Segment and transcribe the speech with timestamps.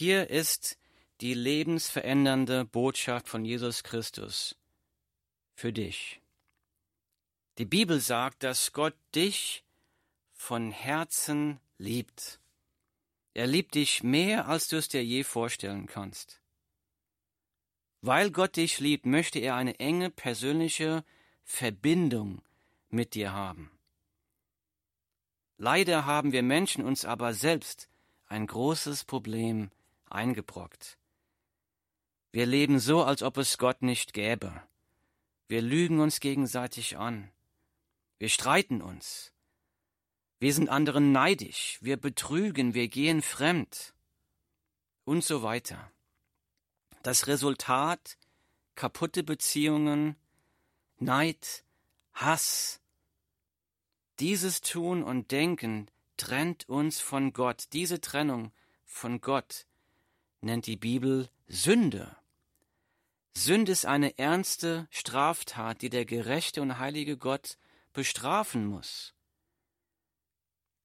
[0.00, 0.78] Hier ist
[1.20, 4.54] die lebensverändernde Botschaft von Jesus Christus
[5.56, 6.20] für dich.
[7.58, 9.64] Die Bibel sagt, dass Gott dich
[10.34, 12.38] von Herzen liebt.
[13.34, 16.40] Er liebt dich mehr, als du es dir je vorstellen kannst.
[18.00, 21.02] Weil Gott dich liebt, möchte er eine enge persönliche
[21.42, 22.40] Verbindung
[22.88, 23.72] mit dir haben.
[25.56, 27.88] Leider haben wir Menschen uns aber selbst
[28.28, 29.72] ein großes Problem
[30.12, 30.98] eingebrockt.
[32.32, 34.62] Wir leben so, als ob es Gott nicht gäbe.
[35.48, 37.30] Wir lügen uns gegenseitig an.
[38.18, 39.32] Wir streiten uns.
[40.38, 41.78] Wir sind anderen neidisch.
[41.80, 42.74] Wir betrügen.
[42.74, 43.94] Wir gehen fremd.
[45.04, 45.90] Und so weiter.
[47.02, 48.18] Das Resultat
[48.74, 50.14] kaputte Beziehungen,
[50.98, 51.64] Neid,
[52.12, 52.80] Hass.
[54.20, 57.68] Dieses Tun und Denken trennt uns von Gott.
[57.72, 58.52] Diese Trennung
[58.84, 59.66] von Gott
[60.40, 62.16] nennt die Bibel Sünde.
[63.36, 67.56] Sünde ist eine ernste Straftat, die der gerechte und heilige Gott
[67.92, 69.14] bestrafen muss.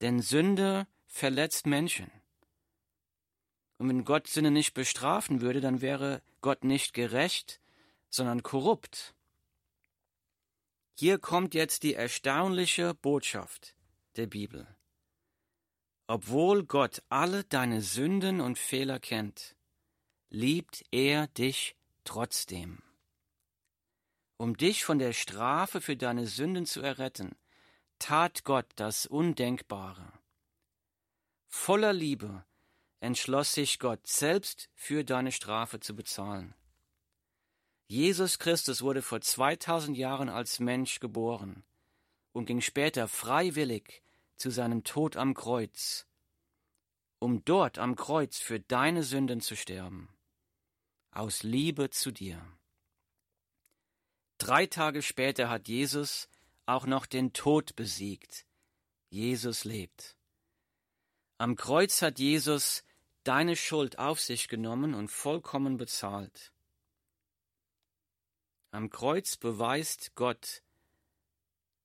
[0.02, 2.12] Denn Sünde verletzt Menschen.
[3.78, 7.60] Und wenn Gott Sünde nicht bestrafen würde, dann wäre Gott nicht gerecht,
[8.10, 9.16] sondern korrupt.
[10.96, 13.76] Hier kommt jetzt die erstaunliche Botschaft
[14.16, 14.68] der Bibel.
[16.08, 19.56] Obwohl Gott alle deine Sünden und Fehler kennt,
[20.30, 22.84] liebt er dich trotzdem.
[24.38, 27.36] Um dich von der Strafe für deine Sünden zu erretten,
[28.00, 30.12] tat Gott das Undenkbare.
[31.48, 32.44] Voller Liebe
[33.00, 36.54] entschloss sich Gott selbst für deine Strafe zu bezahlen.
[37.88, 41.64] Jesus Christus wurde vor 2000 Jahren als Mensch geboren
[42.34, 44.03] und ging später freiwillig
[44.44, 46.06] zu seinem Tod am Kreuz,
[47.20, 50.10] um dort am Kreuz für deine Sünden zu sterben
[51.12, 52.46] aus Liebe zu dir.
[54.40, 56.28] Drei Tage später hat Jesus
[56.66, 58.46] auch noch den Tod besiegt.
[59.10, 60.18] Jesus lebt.
[61.38, 62.84] Am Kreuz hat Jesus
[63.24, 66.52] deine Schuld auf sich genommen und vollkommen bezahlt.
[68.72, 70.64] Am Kreuz beweist Gott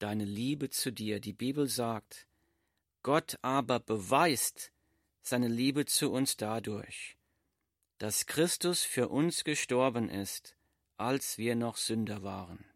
[0.00, 1.20] deine Liebe zu dir.
[1.20, 2.26] Die Bibel sagt,
[3.08, 4.70] Gott aber beweist
[5.22, 7.16] seine Liebe zu uns dadurch,
[7.96, 10.58] dass Christus für uns gestorben ist,
[10.98, 12.66] als wir noch Sünder waren.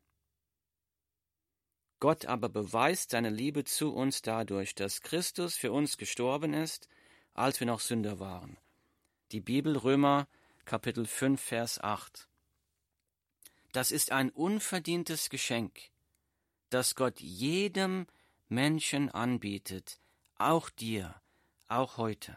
[2.00, 6.88] Gott aber beweist seine Liebe zu uns dadurch, dass Christus für uns gestorben ist,
[7.34, 8.56] als wir noch Sünder waren.
[9.32, 10.28] Die Bibel Römer
[10.64, 12.26] Kapitel 5 Vers 8.
[13.72, 15.90] Das ist ein unverdientes Geschenk,
[16.70, 18.06] das Gott jedem
[18.48, 20.01] Menschen anbietet,
[20.50, 21.20] auch dir,
[21.68, 22.36] auch heute.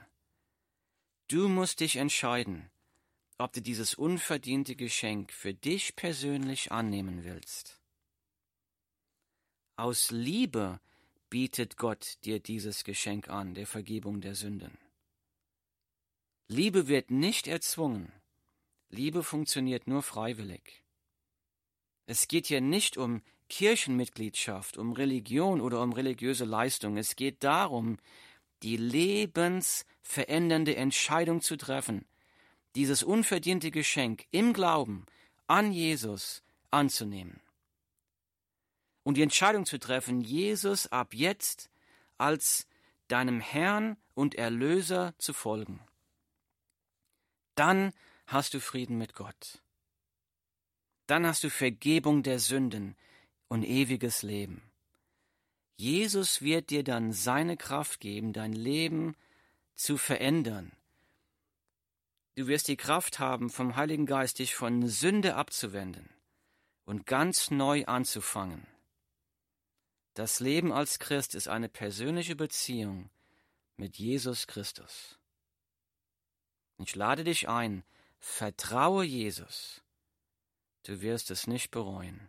[1.27, 2.69] Du musst dich entscheiden,
[3.38, 7.81] ob du dieses unverdiente Geschenk für dich persönlich annehmen willst.
[9.75, 10.79] Aus Liebe
[11.29, 14.77] bietet Gott dir dieses Geschenk an, der Vergebung der Sünden.
[16.47, 18.11] Liebe wird nicht erzwungen.
[18.89, 20.83] Liebe funktioniert nur freiwillig.
[22.05, 26.97] Es geht hier nicht um Kirchenmitgliedschaft, um Religion oder um religiöse Leistung.
[26.97, 27.97] Es geht darum,
[28.63, 32.05] die lebensverändernde Entscheidung zu treffen,
[32.75, 35.05] dieses unverdiente Geschenk im Glauben
[35.47, 37.39] an Jesus anzunehmen.
[39.03, 41.69] Und die Entscheidung zu treffen, Jesus ab jetzt
[42.17, 42.67] als
[43.07, 45.79] deinem Herrn und Erlöser zu folgen.
[47.53, 47.94] Dann
[48.28, 49.61] hast du Frieden mit Gott.
[51.07, 52.95] Dann hast du Vergebung der Sünden
[53.47, 54.61] und ewiges Leben.
[55.78, 59.16] Jesus wird dir dann seine Kraft geben, dein Leben
[59.75, 60.72] zu verändern,
[62.35, 66.09] Du wirst die Kraft haben, vom Heiligen Geist dich von Sünde abzuwenden
[66.84, 68.67] und ganz neu anzufangen.
[70.16, 73.09] Das Leben als Christ ist eine persönliche Beziehung
[73.78, 75.17] mit Jesus Christus.
[76.78, 77.85] Ich lade dich ein,
[78.19, 79.81] vertraue Jesus.
[80.84, 82.28] Du wirst es nicht bereuen.